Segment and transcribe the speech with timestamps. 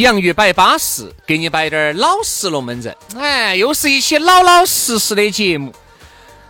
[0.00, 2.94] 洋芋摆巴适，给你摆点老实龙门阵。
[3.16, 5.74] 哎，又是一期老老实实的节目。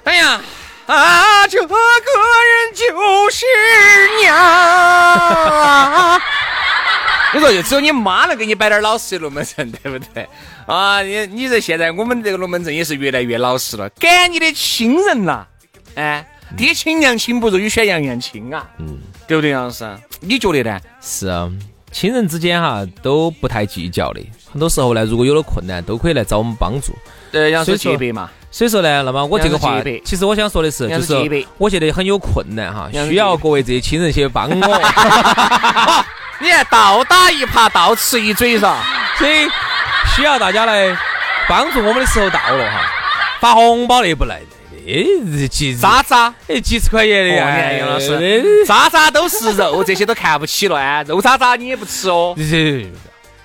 [0.05, 0.41] 哎呀，
[0.87, 3.47] 啊，这个人就是
[4.21, 6.21] 娘。
[7.35, 10.29] 你说，就只有你妈能给你摆点老实的龙门阵，对不对？
[10.67, 13.89] 啊，你你这现在我们这个龙门阵也是越来越老实了。
[13.91, 15.47] 赶你的亲人呐，
[15.95, 19.87] 哎，爹亲娘亲不如你选杨洋亲啊，嗯，对不对，杨老师？
[20.21, 20.81] 你觉得呢？
[21.01, 21.51] 是啊。
[21.91, 24.21] 亲人之间哈都不太计较的，
[24.53, 26.93] 很多时候呢，如果有了困难，都可以来找我们帮助。
[27.33, 28.31] 对，要说结别嘛。
[28.51, 34.55] 所以说呢，那么我这个话，其实我想说的是，就是我觉得很有困难哈，需要各位这些亲人去帮我。
[36.41, 38.75] 你看，倒打一耙，倒吃一嘴噻，
[39.19, 39.49] 所以
[40.15, 40.97] 需要大家来
[41.49, 42.81] 帮助我们的时候到了哈，
[43.41, 44.37] 发红包那不来。
[44.37, 44.58] 哎，
[45.49, 52.35] 几渣渣，哎，几十块钱的呀，杨老师，渣渣都是肉， 这些都看不起了啊，肉渣渣你也不吃哦。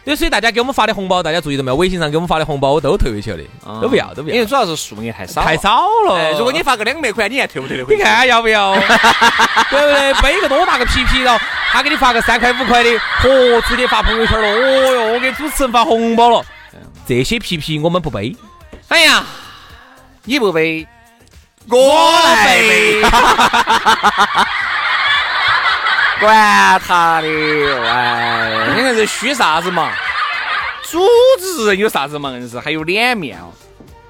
[0.06, 1.78] 对 所以大家给我们发的红包，大家注意到没有？
[1.78, 3.44] 微信上给我们发的红包，我都退回去了，
[3.82, 4.36] 都不要，都不要。
[4.36, 6.32] 因为主要是数额太少，太少了。
[6.38, 7.96] 如果你发个两百块，你还退不退得回？
[7.96, 8.74] 你看要不要？
[9.72, 10.14] 对不对？
[10.22, 12.90] 背个多大个皮皮，然后他给你发个三块五块的，
[13.22, 14.48] 嚯，直接发朋友圈了。
[14.50, 16.46] 哦哟，我给主持人发红包了。
[17.08, 18.36] 这些皮皮我们不背。
[18.90, 19.24] 哎呀，
[20.26, 20.86] 你不背？
[21.70, 23.02] 我来背，
[26.20, 27.28] 管他的，
[27.88, 29.92] 哎，你看这虚啥子嘛？
[30.84, 31.00] 主
[31.40, 32.30] 持人有啥子嘛？
[32.32, 33.52] 硬是还有脸面哦。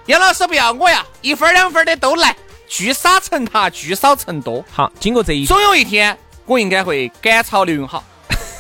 [0.08, 2.36] 杨老师不要我呀，一分两分的都来，
[2.68, 4.66] 聚沙成塔，聚少成多。
[4.72, 8.04] 好，经过这一，总有一天我应该会赶超刘永好，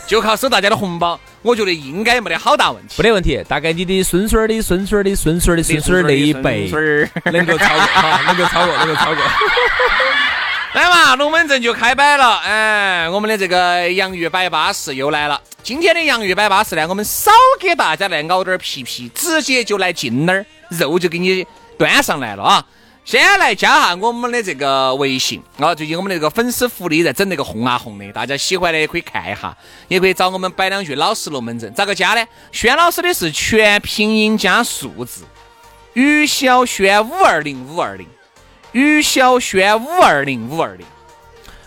[0.08, 1.20] 就靠收大家的红包。
[1.44, 3.44] 我觉得应该没得好大问题，没得问题。
[3.48, 6.68] 大概你的孙孙儿的孙孙儿的孙孙儿的孙孙儿那一辈
[7.26, 9.24] 能够超过，哈，能够超过，能够超过。
[10.74, 12.38] 来嘛，龙门阵就开摆了。
[12.38, 15.40] 哎，我们的这个洋芋摆巴士又来了。
[15.62, 21.46] 今天的洋芋摆巴士呢，我们少给大家来熬点皮皮，直接就来劲那儿，肉就给你
[21.78, 22.66] 端上来了啊。
[23.06, 25.75] 先来加下我们的这个微信啊！
[25.75, 29.56] 最近我们的这个粉丝福利在整那个红啊红的，大家喜欢的也可以看一下，
[29.90, 31.72] 也可以找我们摆两句老实龙门阵。
[31.74, 32.25] 咋个加呢？
[32.53, 35.24] 轩老师的是全拼音加数字，
[35.94, 38.08] 于小轩五二零五二零，
[38.72, 40.85] 于小轩五二零五二零。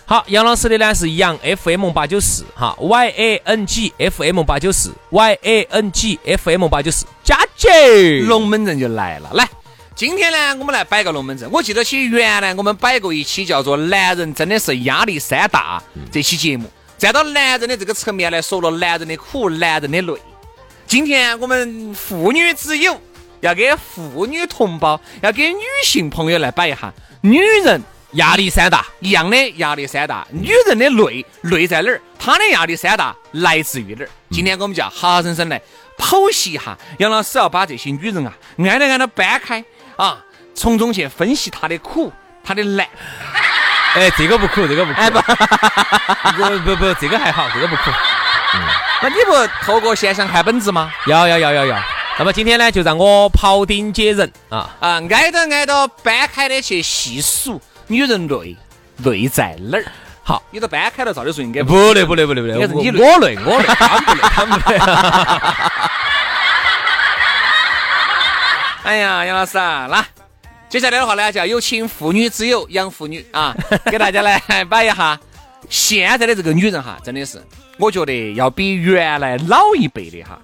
[0.05, 9.47] 好，杨老师的呢是杨 FM 八九四哈，Y A N G F M 八九四，Y A N G F M 八九四，加起龙门阵就来了，来。
[9.97, 11.49] 今天呢，我们来摆个龙门阵。
[11.51, 15.81] 我记得起原来我们摆过一期叫做《男人真的是压力山大》
[16.11, 16.69] 这期节目，
[16.99, 20.13] 站到男人的这个层面来说了男人的苦、男人的累。
[20.85, 23.01] 今天我们妇女之友
[23.39, 27.81] 要给妇女同胞、要给女性朋友来摆一下，女人
[28.11, 31.99] 压力山大一样的压力山大，女人的累累在哪儿？
[32.19, 34.09] 她的压力山大来自于哪儿？
[34.29, 35.59] 今天我们就要好好生生来
[35.97, 36.77] 剖析一下。
[36.99, 39.65] 杨老师要把这些女人啊，挨着挨着搬开。
[39.97, 40.17] 啊，
[40.55, 42.11] 从中去分析他的苦，
[42.43, 42.87] 他的难。
[43.95, 44.99] 哎，这个不苦，这个不苦。
[44.99, 47.89] 哎不，不不不，这个还好，这个不苦。
[48.53, 48.61] 嗯，
[49.01, 50.91] 那你不透过现象看本质吗？
[51.07, 51.77] 要要要要要。
[52.19, 58.55] 那么今天呢，就让我庖丁解人啊啊，挨着挨着掰开的去细数女人累
[59.03, 59.85] 累在哪儿。
[60.23, 62.53] 好，你都掰开了，照理说应该不累不累不累不累。
[62.55, 64.79] 我累我累，他不累他不累。
[68.87, 70.07] 哎呀，杨老师啊，那
[70.69, 73.53] 接下来的话呢，就要有请妇女之友养妇女啊，
[73.91, 75.19] 给大家来摆一下
[75.69, 77.37] 现在的这个女人哈，真的是，
[77.77, 80.39] 我觉得要比原来老一辈的哈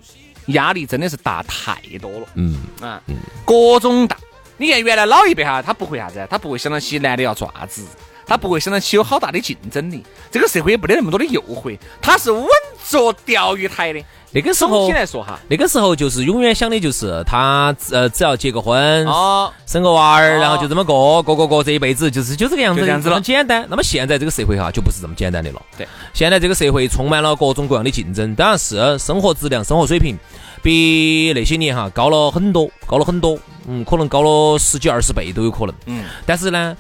[0.48, 2.28] 压力真的是大太多了。
[2.36, 3.02] 嗯啊，
[3.46, 4.18] 各种大。
[4.58, 7.86] 你看原来老一辈哈，他不会啥子，他不会想到起男的要爪子，
[8.26, 10.04] 他不会想到起有好大的竞争力。
[10.32, 12.48] 这个社会也不得那么多的诱惑，他是稳
[12.84, 14.04] 坐钓鱼台的。
[14.36, 23.64] 那个时候来说哈，那个时候就是永远想的就是他呃只要结个婚，哦，生个娃儿，哦然后就这么过，过过过这一辈子，就是就这个样子，就这样子了么简单。
[23.70, 25.62] 那么现在这个社会哈，就不是这么简单的了。
[25.78, 30.18] 对，现在这个社会充满了各种各样的竞争，当然是生活质量、生活水平
[30.64, 33.38] 比那些年哈高了很多，高了很多，
[33.68, 35.76] 嗯，可能高了十几二十倍都有可能。
[35.86, 36.76] 嗯，但是呢。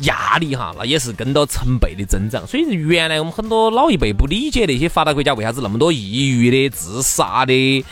[0.00, 2.46] 压力哈，那也是跟到成倍的增长。
[2.46, 7.84] 所以原来我们很多老一辈不理解那些发达国家为啥子那么多抑郁的、自杀的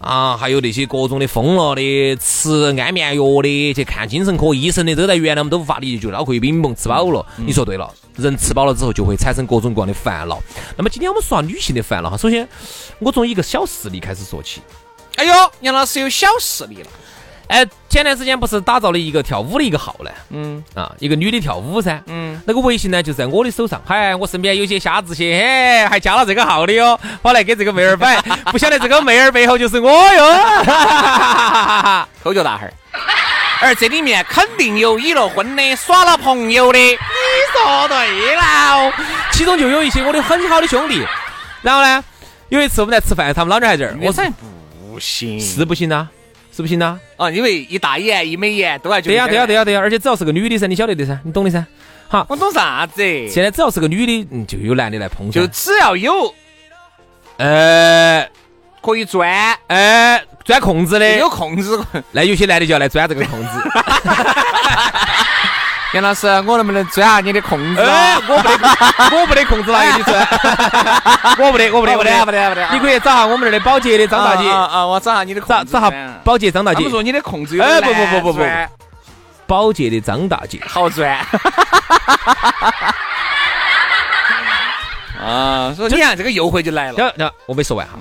[0.00, 7.26] 啊，还有那些各种的疯了的、吃安眠药的、去看精神科医生的，都在原来我们都无法理解，就脑壳一冰崩，吃饱了。
[7.36, 10.40] 你说对了，人吃饱了之后就会产生各种各样的烦恼。
[10.76, 12.48] 那么今天我们说下女性的烦恼哈，首先
[13.00, 14.60] 我从一个小事例开始说起。
[15.16, 16.88] 哎呦，杨老师有小势力了。
[17.48, 20.10] 哎，前段时间不是打造了一个跳舞的一个号呢？
[20.30, 21.98] 嗯啊，一个女的跳舞噻。
[22.06, 23.80] 嗯，那个微信呢就在我的手上。
[23.86, 28.20] 嗨，我身边有些瞎子些，嘿，还加了这个号的哟，跑来给这个妹儿摆。
[28.52, 30.24] 不晓得这个妹儿背后就是我哟。
[32.22, 32.72] 抠脚大汉儿。
[33.60, 36.78] 而这里面肯定有已了婚的、耍了朋友的。
[36.78, 36.96] 你
[37.52, 38.92] 说对了，
[39.32, 41.02] 其中就有一些我的很好的兄弟。
[41.62, 42.04] 然后呢，
[42.50, 44.22] 有一次我们在吃饭，他们老娘还在这儿，我我说
[44.92, 46.06] 不行，是不行呐，
[46.58, 46.98] 是不行呐。
[47.16, 51.64] 啊，因为一大眼一美颜都要对呀，对呀，对呀，对呀，而且只要是个女的噻，你晓得的噻，你懂的噻。
[52.08, 53.00] 好，我懂啥子？
[53.28, 56.34] 现在只要是个女的，嗯，就有男的来捧噻就只要有
[57.36, 58.28] 呃
[58.82, 61.80] 可以钻，呃钻空子的，有空子。
[62.10, 63.48] 那有些男的就要来钻这个空子。
[65.94, 68.50] 杨老师，我能不能钻下你的控制哎啊？，我不得，
[69.18, 70.28] 我不得控制哪给你钻，
[71.38, 74.86] 我不得，我不得，不得不得不得你可以找下我们这儿的保洁的张大姐，啊啊！
[74.86, 75.64] 我找下你的控制。
[75.72, 75.90] 找找下
[76.22, 78.44] 保洁张大姐他们，说你的空子有哎点不不不不不
[79.46, 80.60] 保洁的张大姐。
[80.68, 81.16] 好钻。
[85.24, 86.94] 啊，所以你看这个诱惑就来了。
[86.98, 87.94] 那那，我没说完哈。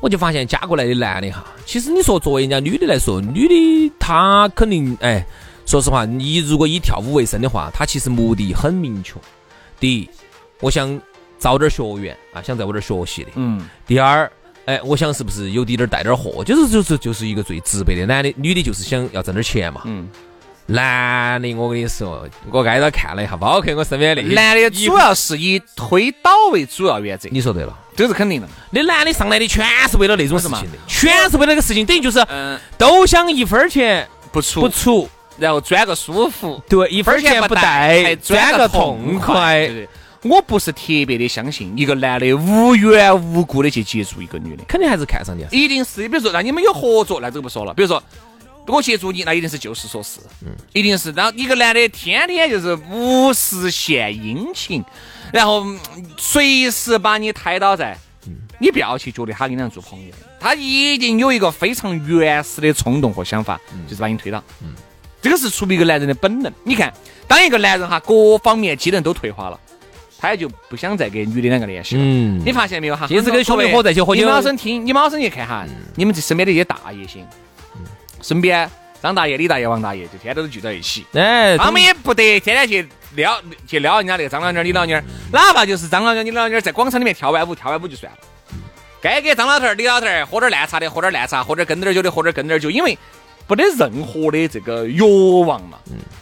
[0.00, 5.22] 我就发现嫁过来的男的哈，其实你说作为人家女的来说，女的她肯定哎，
[5.70, 9.14] 说实话，你如果以跳舞为生的话，他其实目的很明确。
[9.78, 10.10] 第一，
[10.58, 11.00] 我想
[11.38, 13.30] 招点学员啊，想在我这儿学习的。
[13.36, 14.28] 嗯，第二，
[14.64, 19.82] 哎，我想是不是有滴点儿带点儿货，就是就是就是一个最直白的，男的女的就是想要挣点钱嘛。
[19.84, 20.08] 嗯，
[20.66, 28.48] 男的，我跟你说，我挨着看了一下，包括我身边那些男的主要是以推倒为主要原则，你说对了，这是肯定的。
[28.70, 34.62] 那男的上来的全是为了那种事情的，全是为了那个事情，等于就是嗯，都想一分儿钱不出。
[34.62, 35.08] 不出，
[35.40, 39.66] 然后钻个舒服，对，一分钱不带，还钻个痛快。
[39.66, 39.88] 对对
[40.22, 45.48] 我不是特别的相信一个男的无缘无故的去接触一个女的，肯定还是看上的。
[45.50, 47.72] 一定是比如说，那你们有合作，那这个不说了。
[47.72, 48.02] 比如说，
[48.66, 54.84] 我接触你，那一定是就事说事，嗯，一定是然后一个男的天天就是无事献殷勤，
[55.32, 55.80] 然后嗯
[56.18, 57.96] 随时把你抬倒在，
[58.58, 63.58] 你不要去觉得他跟你俩做朋友，他一定有一个非常原始的冲动和想法，
[63.88, 64.74] 就是把你推倒，嗯，
[65.22, 66.52] 这个是出于一个男人的本能。
[66.64, 66.92] 你看，
[67.26, 69.58] 当一个男人哈各方面技能都退化了。
[70.22, 72.02] 他也就不想再跟女的两个联系了。
[72.04, 73.06] 嗯你发现没有哈？
[73.06, 75.64] 尽是跟兄弟伙在一起喝酒你马上听，你马上去看哈，
[75.94, 77.26] 你们这身边的一些大爷些，
[78.20, 78.70] 身边
[79.02, 81.06] 张大爷、李大爷、王大爷，就天天都聚在一起。
[81.14, 85.02] 哎，他们也不得天天去撩去撩人家那个张老妞儿、李老妞儿，
[85.32, 88.18] 哪怕就是张老妞儿、李老妞儿在广场里面跳完舞，跳完舞就算了。
[89.00, 92.98] 该给张老头儿、李老头儿喝点烂茶的，喝点烂茶；喝点跟点儿酒的，喝点跟点儿酒，因为
[93.50, 95.00] 没得任何的这个欲
[95.42, 95.78] 望嘛，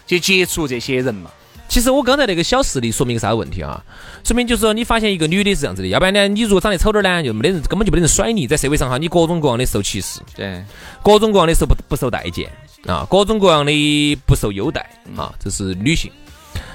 [0.06, 1.30] 去接触这些人嘛。
[1.68, 3.84] 其实我刚才那个小事例说明啥问题啊？
[4.24, 10.64] 说明就是说你发现一个女的是这样子的，要不然呢，你如果长得丑点儿呢，就没得人，根本就没得人甩你，在社会上哈，你各种各样的受歧视，对，
[11.02, 12.50] 各种各样的受不不受待见
[12.86, 14.80] 啊，各种各样的不受优待
[15.14, 16.10] 啊，这是女性。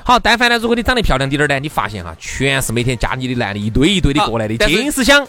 [0.04, 5.28] 好，但凡呢，如果你长得漂亮滴点儿呢，你发现哈，全是每天加你的男的一堆一堆的过来的，尽是想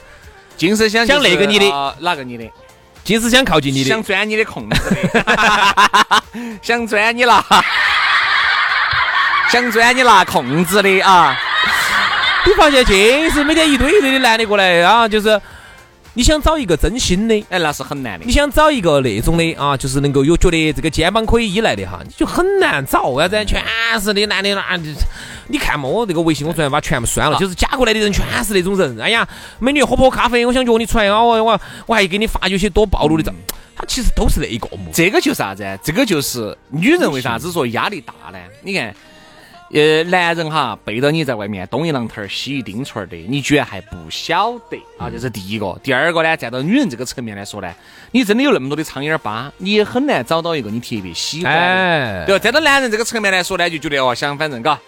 [0.59, 2.45] 尽是想想那个你的啊哪个你的？
[3.05, 4.03] 尽是想靠近你的想。
[4.03, 6.23] 钻你的空子的，
[6.63, 7.45] 想钻你拿，
[9.51, 11.37] 想钻你拿空子的啊！
[12.47, 15.41] 你发现尽是每天一堆一堆的男的过来啊，就是
[16.17, 18.33] 你想找一个真心的，哎，那是很难的你。
[18.33, 23.09] 想找一个那种的啊，就是能够有觉得这个肩膀可以依赖的哈，你就很难找。
[23.09, 23.45] 为啥子？
[23.45, 23.63] 全
[24.01, 24.81] 是的男的那，
[25.49, 29.01] 你看嘛，我这个微信我昨天把全部删了，就是加过来的人全是那种人。
[29.01, 29.29] 哎呀，
[29.59, 30.47] 美女喝不喝咖啡？
[30.47, 33.33] 我想约你出来啊，我我我还给你发有些多暴露的照，
[33.75, 34.91] 他其实都是那一个目。
[34.93, 35.65] 这个就是啥子？
[35.83, 38.39] 这个就是女人为啥子说压力大呢？
[38.63, 38.95] 你看，
[39.73, 45.11] 呃，男人哈背着你在外面东一榔头儿西一钉锤儿的，你居然还不晓得啊！
[45.11, 45.77] 这是第一个。
[45.83, 47.75] 第二个呢，站到女人这个层面来说呢，
[48.13, 51.61] 你真的有那么多的苍蝇疤，你也很难找到一个你特别喜欢的。
[51.61, 52.43] 哎，对吧？
[52.43, 54.79] 站到男人这个层面来说呢，就觉得哦，想反正嘎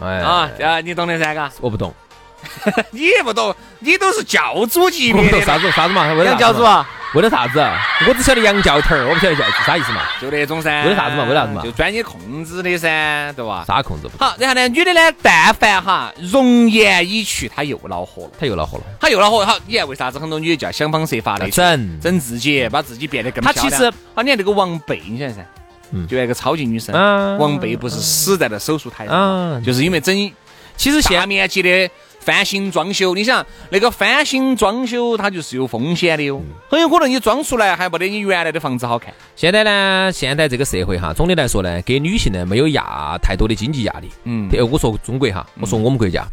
[0.00, 1.52] 哎啊，啊，你懂的噻，嘎。
[1.60, 1.94] 我不懂，
[2.90, 6.12] 你也不懂，你都是教主级不懂别的啥子啥子嘛？
[6.14, 6.24] 为？
[6.36, 7.60] 教主啊，为了啥子？
[8.08, 10.02] 我只晓得洋教头儿，我不晓得叫啥意思嘛？
[10.20, 10.82] 就那种噻。
[10.82, 13.64] 为了啥子嘛为了啥子嘛就专你控制的噻，对吧？
[13.68, 14.18] 啥控制不？
[14.18, 18.84] 好，然后呢，女的呢，但凡哈容颜已去，她又恼火了，她又恼火了。
[19.00, 19.46] 她又恼火。
[19.46, 23.70] 好，你看为啥子很多女的就要想方设法的整整自己，把自己变得更她漂亮？
[23.70, 25.46] 其实啊，你看这个王贝，你晓得噻？
[25.92, 30.32] 嗯就那个超级女生，嗯王贝不是死在了手术台上嗯，就是因为整
[30.76, 31.88] 其实现大面积的
[32.24, 36.54] 翻新装修，你想那个翻新装修它就是有风险的哟，嗯。
[36.70, 39.12] 很有可能你装出来还不得你原来的房子好看。
[39.36, 44.08] 现在呢，现在这个社会哈，总的来说呢，给女性呢没有压太多的经济压力。
[44.24, 44.48] 嗯。
[44.52, 46.26] 呃我说中国哈，我说我们国家，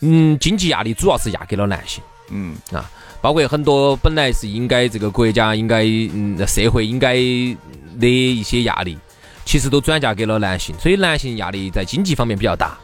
[0.00, 2.04] 嗯，经济压力主要是压给了男性。
[2.30, 2.90] 嗯，啊，
[3.22, 8.98] 包括很多本来是应该这个国家应该嗯社会应该的一些压力，
[9.46, 12.76] 其实都转嫁给了男性，所以男性压力在经济方面比较大。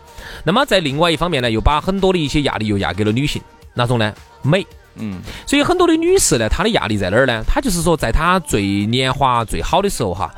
[0.45, 3.41] 那么在另外一方面呢，又把很多的一些压力又压给了女性，
[3.75, 4.13] 哪种呢？
[4.43, 4.67] 美。
[4.97, 7.43] 嗯，所以很多的女士呢，她的压力在哪儿呢？
[7.47, 10.35] 她就是说，在她最年华最好的时候哈，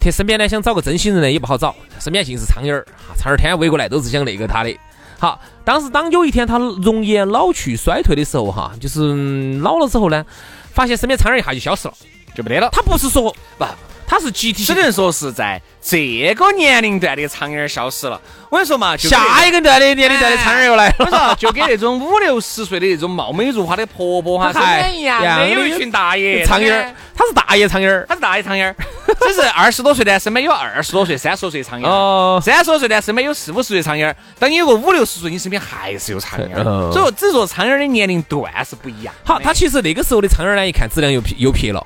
[0.00, 2.86] 她身边呢想找个真心人呢也不好找，身边尽是苍蝇儿，
[3.16, 4.74] 苍蝇儿天天围过来都是想那个她的。
[5.18, 10.24] 好，当时当有一天她容颜老去衰退的时候哈，就是嗯老了之后呢，
[10.72, 11.94] 发现身边苍蝇儿一下就消失了。
[12.34, 12.70] 就没得了。
[12.72, 13.64] 她不是说不，
[14.12, 18.20] 她是集体只能说是在这个年龄段的苍蝇儿消失了。
[18.50, 21.34] 我跟你说嘛，就下一个段的年龄段的苍蝇儿又来我说了。
[21.36, 28.04] 就跟那种五六十岁的那种貌美如花的婆婆哈，身她还边一样一样的的有一群大爷苍蝇儿，她是大爷苍蝇儿。
[28.06, 28.76] 他是大爷苍蝇儿，
[29.18, 34.14] 只是二十多岁呢，身边有二十多岁、三十多岁苍蝇三十多岁呢，身边有四五十岁苍蝇儿。
[34.38, 36.52] 当你有个五六十岁，你身边还是有苍蝇
[36.92, 39.14] 所以说，只是说苍蝇儿的年龄段是不一样。
[39.24, 41.82] 好，他其实那个时候的苍蝇儿呢，一看质量又撇又撇了。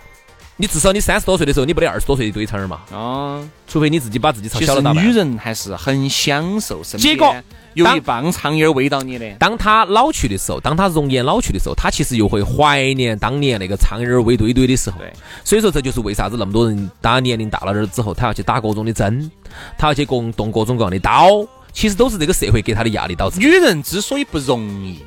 [0.58, 2.80] 你至少你三十多岁的时候，你不得二十多岁一堆苍蝇儿嘛？
[2.90, 5.12] 哦，除非你自己把自己朝小了打扮女。
[5.12, 7.34] 人还是很享受身边结果
[7.74, 9.30] 有当一帮苍蝇儿围到你的。
[9.38, 14.98] 当她老去的时候，当她容颜老去的时候，她其实又会怀念当年那个苍蝇儿围堆堆的时候。
[14.98, 15.12] 对，
[15.44, 19.30] 所以说这就是为啥子那么多人，当年龄大了点儿之后，他要去打各种的针，
[19.76, 23.38] 他要去动动各种各样的刀，其实都是这个社会给他的压力导致。
[23.38, 25.02] 女人之所以不容易，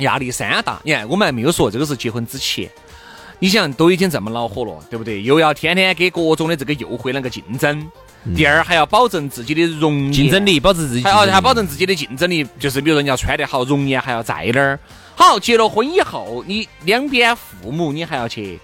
[0.00, 0.78] 压力山大。
[0.84, 2.68] 你看，我们还没有说这个是结婚之前。
[3.40, 5.22] 你想，都已经这么恼火了，对不对？
[5.22, 7.88] 又要天天给各种的这个诱惑那个竞争。
[8.34, 14.78] 第二，还要保证自己的容竞争力，保证自己还要还要保证自己的竞争力，就是比如说你要穿得好，容颜还要在那儿。
[15.14, 18.58] 好，结了婚以后，你两边父母你还要去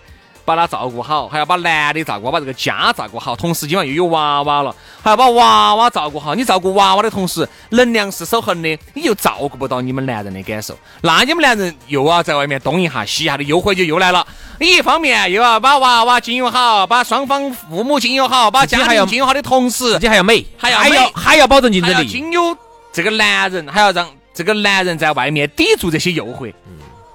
[0.44, 3.34] 把他照顾好，还要把男的照顾好，把这个家照顾好。
[3.34, 6.34] 同时，今晚又有娃娃了，还要把娃娃照顾好。
[6.34, 14.26] 你照顾娃娃的同时，能量是守恒的，你又照顾不到你们男人的感受，那你们男人又要在外面东一下西一下的，诱惑就又来了。
[14.60, 22.06] 你一方面又要把娃娃经营好，把双方父母经营好，把家还要庭经营好的同时自，己还要美，还要还要还要保证竞争力。
[22.06, 22.56] 经由
[22.92, 26.52] 这个男人，还要让这个男人在外面抵住这些诱惑。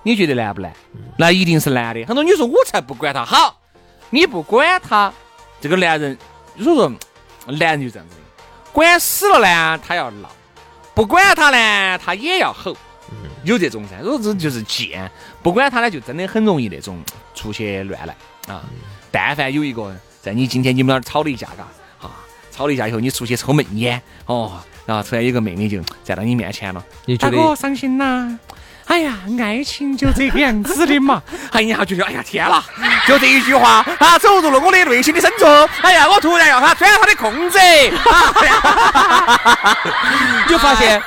[0.03, 0.71] 你觉得难不难？
[1.17, 2.03] 那一定是难的。
[2.05, 3.25] 很多女说，我才不管他。
[3.25, 3.59] 好，
[4.09, 5.13] 你不管他，
[5.59, 6.17] 这个男人，
[6.57, 6.91] 所以说
[7.47, 10.27] 男人就这样子的，管死了呢，他要闹；
[10.93, 12.75] 不管他呢，他也要吼。
[13.43, 15.09] 有这种噻，如果这就是贱，
[15.41, 17.01] 不管他呢，就真的很容易那种
[17.33, 18.15] 出去乱来
[18.47, 18.63] 啊。
[19.11, 21.63] 但凡有一个在你今天你们那儿吵了一架，嘎，
[22.05, 22.11] 啊，
[22.51, 28.37] 吵了一架以后，你出去抽闷烟，哦，然后突然有个妹妹就站到你面前了，你觉得伤心呐？
[28.89, 31.21] 哎呀，爱情就这个样子的嘛。
[31.53, 32.63] 哎呀，觉得哎呀天啦，
[33.07, 35.45] 就这一句话他，走入了我的内心的深处。
[35.81, 37.59] 哎呀，我突然要他钻他的空子。
[40.47, 40.99] 你 就发现，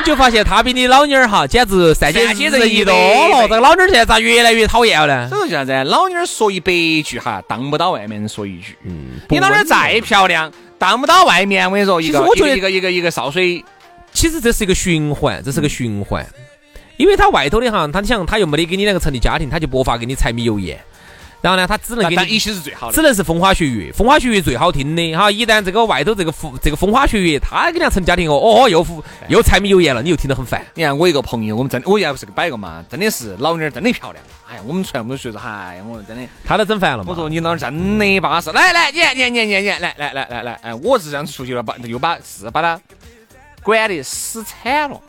[0.00, 2.38] 你就发现他比你老妞儿哈，简直善解人
[2.70, 3.42] 意多了。
[3.42, 5.38] 这个老妞儿现在咋越来越讨厌了呢所？
[5.38, 5.84] 以说叫啥子？
[5.90, 6.70] 老妞儿说一百
[7.02, 8.76] 句哈，当不到外面人说一句。
[8.84, 11.66] 嗯，你老妞儿再漂亮，当不到外面。
[11.66, 13.64] 我跟你说，一个我觉得一个一个一个一个少水，
[14.12, 16.26] 其实这是一个循环，这是个循环，
[17.00, 20.78] 因为他外头的哈，他想他又没得给你两个成立家庭，他就没法给你柴米油盐，
[21.40, 22.92] 然后呢，他只能给你一起是最好的。
[22.92, 25.30] 只能是风花雪月，风花雪月最好听的哈。
[25.30, 30.62] 一旦这个外头这个风这个风花雪月，他给人家成家庭哦，哦又福又柴米油盐了，你又听得很烦。
[30.74, 34.22] 你看我一个朋友，我们真我原来不是个摆个嘛，真的是老妞儿真的漂亮。
[34.46, 36.22] 哎呀，我们全部都觉得，哎，我真的。
[36.44, 37.04] 他都整烦了嘛。
[37.08, 42.78] 我说你老儿真的巴适，来来，你你你你你，来来来来来，哎，我是这样子出去了，把又把是把他
[43.62, 45.00] 管的死惨了。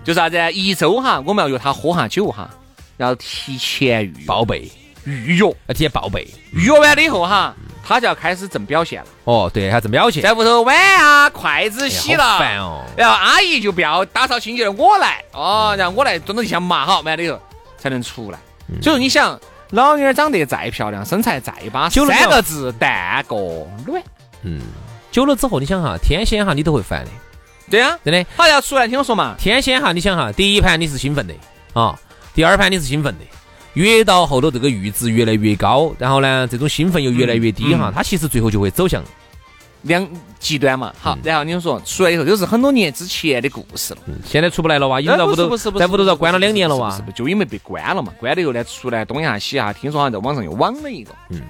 [0.00, 0.52] 嗯，就啥子？
[0.52, 2.50] 一周哈，我们要约他喝下酒哈，
[2.96, 4.26] 要提前预约。
[4.26, 4.70] 报备，
[5.04, 6.26] 预约，要提前报备。
[6.52, 9.08] 预约完了以后哈，他就要开始正表现了。
[9.24, 12.84] 哦，对，他正表现，在屋头碗啊、筷子洗了，哎烦哦。
[12.96, 15.22] 然后阿姨就不要打扫清洁了，我来。
[15.32, 17.40] 哦，然后我来蹲到地上嘛好，完了以后
[17.78, 18.38] 才能出来。
[18.68, 18.82] 嗯。
[18.82, 19.38] 所以说，你想，
[19.70, 23.36] 老妞儿长得再漂亮，身材再巴适，三个字蛋个
[23.86, 24.02] 卵。
[24.42, 24.60] 嗯，
[25.12, 27.10] 久了之后，你想哈，天仙哈，你都会烦的，
[27.70, 28.26] 对啊，真的。
[28.36, 29.36] 好要出来听我说嘛。
[29.38, 31.34] 天仙哈，你想哈，第一盘你是兴奋的
[31.72, 31.98] 啊，
[32.34, 33.24] 第二盘你是兴奋的，
[33.74, 39.02] 越到后头这个阈值越来越高，然后呢，这种兴奋又越来越低哈，嗯它其实最后就会走向
[39.82, 40.06] 两
[40.38, 44.00] 极端嘛，好，然后你们说出来以后都是很多年之前的故事了。
[44.06, 46.90] 嗯现在出不来了哇，已经在屋头在屋头遭关了两年了哇。
[46.90, 51.40] 是不是，就因为被关了嘛，关了以后呢，出来东一下西一下，听说好像在网上又网了一个，嗯，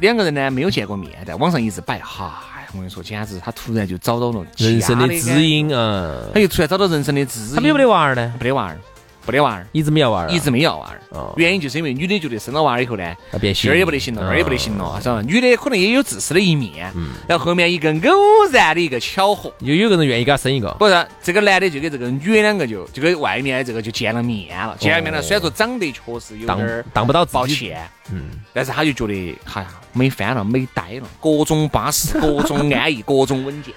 [0.00, 6.20] 两个人呢没有见过面，在网上一直摆，哈，我跟你说，简直他突然就找到了人生的知，音啊。
[6.34, 7.54] 他又突然找到人生的知音。
[7.54, 8.34] 他们有没得娃儿呢？
[8.40, 8.78] 没得娃儿，
[9.26, 11.00] 没得娃儿，一直没要娃儿啊，一直没要娃儿。
[11.10, 11.32] 哦。
[11.36, 15.22] 原因就是因为女的觉得生了娃儿以后呢，要变这儿也不得行了，那儿也不得行了，是吧？
[15.22, 17.10] 女的可能也有自私的一面，嗯。
[17.28, 33.74] 然后后面一个偶然的一个巧合，又有个人愿意给他生一个，不是这个男的就跟这个女的两个就就跟外面的这个就见了面了，见了面了，虽然说长得确实有当点儿当不到抱歉，嗯，但是他就觉得，哎呀，美翻了，美呆了，各种巴适， 各种安逸，各种稳健，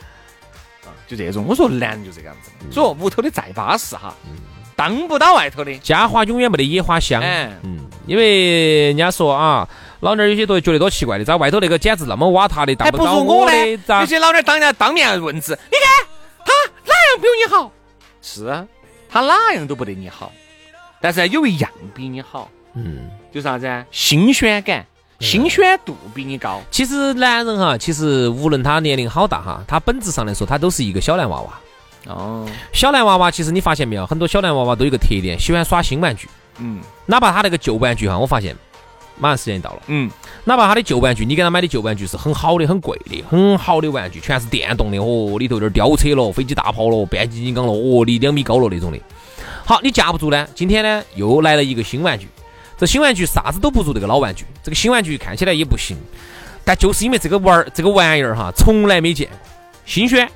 [0.83, 1.45] 啊，就这种。
[1.47, 4.13] 我说男人就这个样子，所以说屋头的再巴适哈，
[4.77, 5.75] 当不到外头的。
[5.79, 7.19] 家花永远没得野花香。
[7.21, 9.67] 哎，嗯，因为人家说啊，
[10.01, 13.77] 老娘儿有些多觉得多奇怪的，在外头那个简直那么瓦塌的，当还不到如我呢的，。
[13.87, 14.05] 咋有？
[14.05, 16.07] 些老娘当然当面问之，你看
[16.45, 16.53] 他
[16.85, 17.71] 哪样比你好？
[18.21, 18.65] 是啊，
[19.09, 20.31] 他哪样都不得你好，
[21.01, 23.83] 但是有一样比你好，嗯，就是啥子啊？
[23.89, 24.85] 新鲜感、
[25.19, 26.61] 新鲜度比你高。
[26.69, 31.59] 其实男人哈，其实无论他年龄好大哈，他本质上来说，他都是一个小男娃娃。
[32.07, 36.27] 哦，小男娃娃，其实你发现没有，很多小男娃娃都有个特点，喜欢耍新玩具。
[36.59, 38.55] 嗯哪怕他那个旧玩具哈，我发现
[39.19, 39.81] 马上时间到了。
[39.87, 40.09] 嗯，
[40.43, 48.99] 哪怕他的旧玩具，你给他买的旧玩具是很好的、很贵的、很好的玩具，全是电动的，哦，里头有点吊车了、飞机大炮了、变形金刚了，哦，离两米高了那种的。
[49.65, 52.27] 好，你架不住呢，今天呢又来了一个新玩具，
[52.77, 55.97] 这新玩具啥子都不如这个老玩具，这个新玩具看起来也不行，
[56.63, 59.37] 但就是因为这个玩儿这个玩意儿哈，从来没见过，
[59.85, 60.29] 新鲜，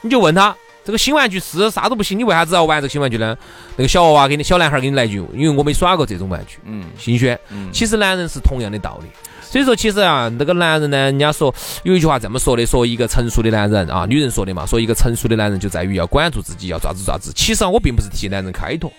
[0.00, 0.54] 你就问他。
[0.84, 3.36] 这个新玩具是啥都不行，你为啥子要玩这个新玩具呢？
[3.76, 7.38] 那个小娃娃给你小男孩给你来一句，因为我没耍过这种玩具，嗯新鲜。
[7.50, 9.08] 嗯其实男人是同样的道理。
[9.42, 17.32] 所以说，其实啊，那个男人呢，人家说有一句话这么说的，说一个成熟的男人啊，女人说的嘛，说一个成熟的男人就在于要管住自己，要抓子抓子。
[17.36, 18.90] 其实啊，我并不是替男人开脱，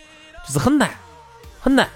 [0.48, 0.90] 就是很难，
[1.60, 1.88] 很难。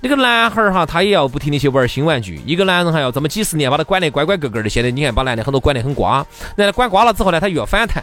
[0.00, 2.38] 那个男孩儿哈，他也要不停的去玩新玩具。
[2.44, 8.02] 一个男人还要这么几十年把他管得乖乖个个的，现在你看把男的很多管得很瓜，然后管瓜了之后呢，他又要反弹，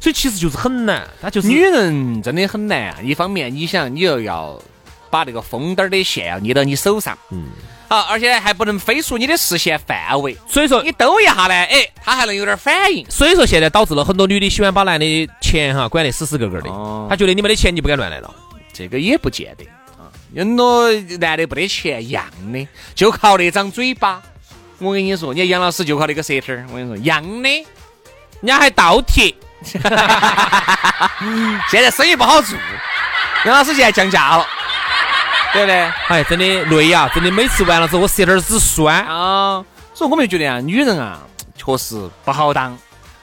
[0.00, 1.06] 所以其实就是很难。
[1.20, 2.98] 他就是女人真的很难啊！
[3.02, 4.60] 一方面，你想，你又要
[5.10, 7.44] 把那个风灯儿的线要捏到你手上，嗯，
[7.88, 10.36] 好，而且还不能飞出你的视线范围。
[10.48, 13.04] 所以说你抖一下呢，哎，他还能有点反应。
[13.08, 18.34] 所以说现在导致了很多女的喜欢把男的钱哈管得死死格格的，哦她觉得你没得钱你不敢乱来了。
[18.72, 19.64] 这个也不见得
[19.96, 24.22] 啊，很多男的不得钱一样的，就靠那张嘴巴。
[24.78, 27.48] 我跟你说，你看杨老师就靠那个舌头儿，我跟你说，一样的。
[28.42, 29.34] 人家还倒贴，
[31.70, 32.56] 现在生意不好做，
[33.44, 34.46] 杨老师现在降价了，
[35.52, 35.76] 对不对？
[36.08, 39.04] 哎，真的累呀、真的每次完了之后我舌头儿只酸。
[39.04, 39.64] 啊，
[39.94, 41.20] 所以我们就觉得啊，女人啊，
[41.56, 42.76] 确实不好当。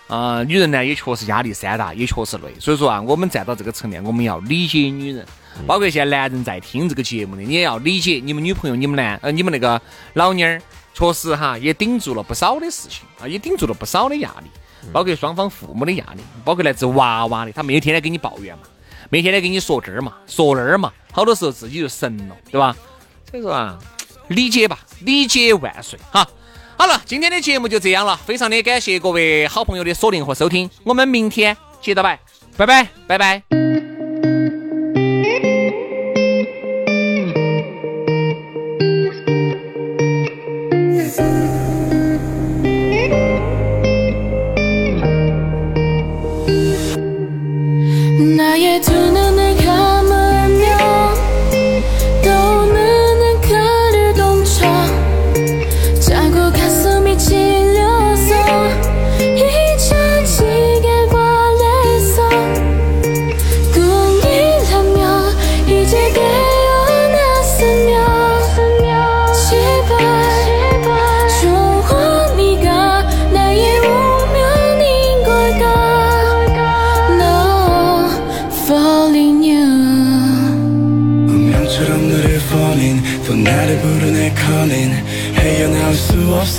[0.08, 2.54] 啊、女人呢也确实压力山大，也确实累。
[2.60, 5.26] 所以说啊，我们站到这个层面，我们要理解女人，
[5.66, 9.82] 包括现在男人在听这个节目的，你也要理解你们女朋友、你们男呃你们那个
[10.14, 10.62] 老妞儿，
[10.94, 14.52] 确实哈也顶住了不少的事情啊，也顶住了不少的压力，
[14.92, 18.64] 包括双方父母的压力，包括来自娃娃的，他没有天天给你抱怨嘛，
[19.10, 22.76] 没天天给你说这儿嘛，说那儿嘛，好多时候自己就神了，对吧？
[23.30, 23.78] 所以说啊，
[24.28, 26.28] 理解吧，理解万岁哈。
[26.76, 32.20] 好了，今天的节目就这样了，非常的感谢各位好朋友的锁定和收听，我们明天接着拜，
[32.58, 32.88] 拜拜。
[33.08, 33.63] 拜拜。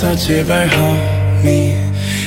[0.05, 1.73] 수 없어 제발 homie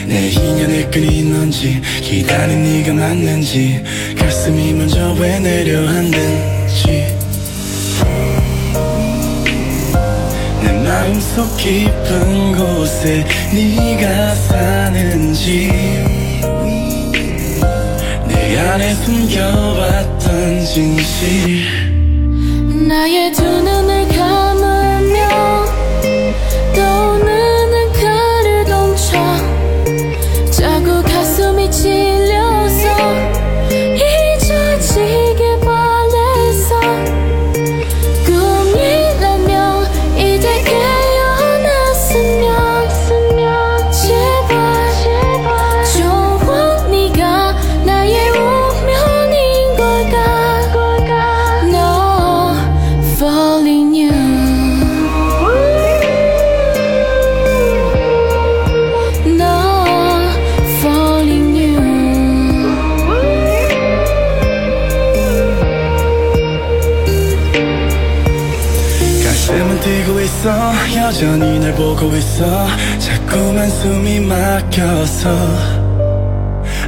[0.07, 3.85] 내 인연의 끈이 있는지 기다린 네가 맞는지
[4.19, 7.07] 가슴이 먼저 왜 내려앉는지.
[10.63, 15.71] 내 마음속 깊은 곳에 네가 사는지.
[18.27, 21.67] 내 안에 숨겨왔던 진실.
[22.89, 23.98] 나의 두 눈을
[70.49, 72.67] 있어 여전히 날 보고 있어.
[72.99, 75.29] 자꾸만 숨이 막혀서.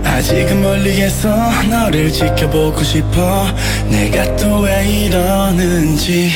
[0.02, 1.28] 아직은 멀리에서
[1.68, 3.46] 너를 지켜보고 싶어.
[3.88, 6.30] 내가 또 왜 이러는지.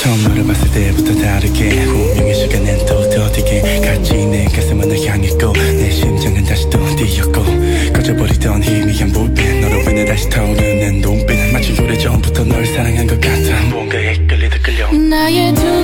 [0.00, 5.90] 처음 너를 봤을 때부터 다르게 운명의 시간은 또 더디게 같이 내 가슴은 널 향했고 내
[5.90, 7.44] 심장은 다시 또 뛰었고.
[7.92, 13.60] 꺼져버리던 희미한 불빛 너로 인해 다시 타오르는 눈빛 마치 오래전부터 널 사랑한 것 같아.
[13.68, 14.90] 뭔가에 끌리듯 끌려.
[14.92, 15.79] 나의 두